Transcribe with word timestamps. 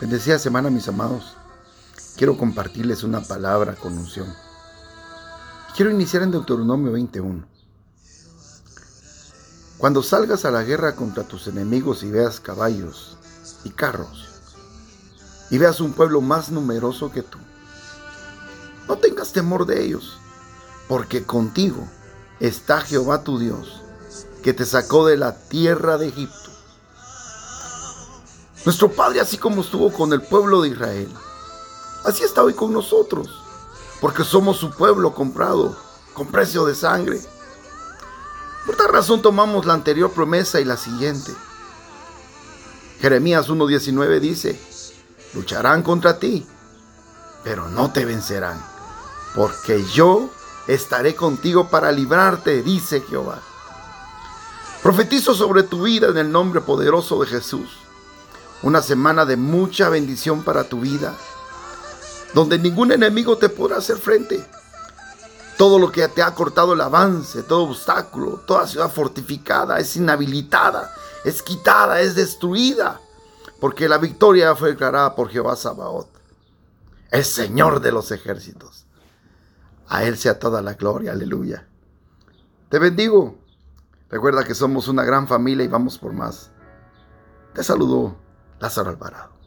Bendecida 0.00 0.38
semana, 0.38 0.70
mis 0.70 0.88
amados. 0.88 1.36
Quiero 2.16 2.38
compartirles 2.38 3.04
una 3.04 3.20
palabra 3.20 3.74
con 3.74 3.98
unción. 3.98 4.34
Quiero 5.76 5.90
iniciar 5.90 6.22
en 6.22 6.30
Deuteronomio 6.30 6.90
21. 6.92 7.44
Cuando 9.76 10.02
salgas 10.02 10.46
a 10.46 10.50
la 10.50 10.62
guerra 10.62 10.96
contra 10.96 11.24
tus 11.24 11.48
enemigos 11.48 12.02
y 12.02 12.10
veas 12.10 12.40
caballos 12.40 13.18
y 13.62 13.70
carros, 13.70 14.28
y 15.50 15.58
veas 15.58 15.80
un 15.80 15.92
pueblo 15.92 16.22
más 16.22 16.50
numeroso 16.50 17.12
que 17.12 17.22
tú, 17.22 17.38
no 18.88 18.96
tengas 18.96 19.32
temor 19.32 19.66
de 19.66 19.84
ellos, 19.84 20.18
porque 20.88 21.24
contigo 21.24 21.86
está 22.40 22.80
Jehová 22.80 23.22
tu 23.22 23.38
Dios, 23.38 23.82
que 24.42 24.54
te 24.54 24.64
sacó 24.64 25.06
de 25.06 25.18
la 25.18 25.36
tierra 25.36 25.98
de 25.98 26.08
Egipto 26.08 26.49
nuestro 28.64 28.90
Padre, 28.90 29.20
así 29.20 29.38
como 29.38 29.62
estuvo 29.62 29.92
con 29.92 30.12
el 30.12 30.20
pueblo 30.20 30.60
de 30.62 30.68
Israel, 30.68 31.08
así 32.04 32.24
está 32.24 32.42
hoy 32.42 32.54
con 32.54 32.72
nosotros, 32.72 33.42
porque 34.00 34.22
somos 34.22 34.58
su 34.58 34.70
pueblo 34.70 35.14
comprado 35.14 35.76
con 36.12 36.26
precio 36.26 36.66
de 36.66 36.74
sangre. 36.74 37.20
Por 38.66 38.76
tal 38.76 38.88
razón 38.88 39.22
tomamos 39.22 39.64
la 39.64 39.74
anterior 39.74 40.10
promesa 40.10 40.60
y 40.60 40.64
la 40.64 40.76
siguiente. 40.76 41.32
Jeremías 43.00 43.48
1.19 43.48 44.20
dice, 44.20 44.60
lucharán 45.32 45.82
contra 45.82 46.18
ti, 46.18 46.46
pero 47.42 47.68
no 47.68 47.90
te 47.92 48.04
vencerán, 48.04 48.62
porque 49.34 49.82
yo 49.86 50.28
estaré 50.66 51.14
contigo 51.14 51.68
para 51.68 51.90
librarte, 51.92 52.62
dice 52.62 53.00
Jehová. 53.00 53.40
Profetizo 54.82 55.34
sobre 55.34 55.62
tu 55.62 55.82
vida 55.82 56.08
en 56.08 56.18
el 56.18 56.30
nombre 56.30 56.60
poderoso 56.60 57.22
de 57.22 57.26
Jesús 57.26 57.70
una 58.62 58.82
semana 58.82 59.24
de 59.24 59.36
mucha 59.36 59.88
bendición 59.88 60.42
para 60.42 60.64
tu 60.64 60.80
vida, 60.80 61.14
donde 62.34 62.58
ningún 62.58 62.92
enemigo 62.92 63.38
te 63.38 63.48
podrá 63.48 63.78
hacer 63.78 63.96
frente. 63.96 64.44
Todo 65.56 65.78
lo 65.78 65.90
que 65.92 66.06
te 66.08 66.22
ha 66.22 66.34
cortado 66.34 66.72
el 66.72 66.80
avance, 66.80 67.42
todo 67.42 67.68
obstáculo, 67.68 68.42
toda 68.46 68.66
ciudad 68.66 68.90
fortificada 68.90 69.78
es 69.78 69.96
inhabilitada, 69.96 70.92
es 71.24 71.42
quitada, 71.42 72.00
es 72.00 72.14
destruida, 72.14 73.00
porque 73.60 73.88
la 73.88 73.98
victoria 73.98 74.54
fue 74.56 74.70
declarada 74.70 75.14
por 75.14 75.28
Jehová 75.28 75.56
Sabaoth, 75.56 76.08
el 77.10 77.24
Señor 77.24 77.80
de 77.80 77.92
los 77.92 78.10
ejércitos. 78.10 78.86
A 79.88 80.04
Él 80.04 80.16
sea 80.16 80.38
toda 80.38 80.62
la 80.62 80.74
gloria, 80.74 81.12
aleluya. 81.12 81.66
Te 82.68 82.78
bendigo. 82.78 83.36
Recuerda 84.08 84.44
que 84.44 84.54
somos 84.54 84.88
una 84.88 85.04
gran 85.04 85.26
familia 85.26 85.64
y 85.64 85.68
vamos 85.68 85.98
por 85.98 86.12
más. 86.12 86.50
Te 87.54 87.64
saludo 87.64 88.16
Lázaro 88.60 88.90
Alvarado. 88.90 89.39